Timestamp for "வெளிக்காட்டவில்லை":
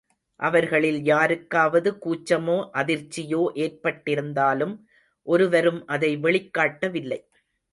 6.17-7.21